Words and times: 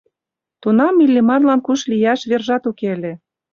Тунам 0.61 0.95
Иллимарлан 1.05 1.59
куш 1.67 1.79
лияш 1.91 2.21
вержат 2.29 2.63
уке 2.69 2.87
ыле. 2.95 3.13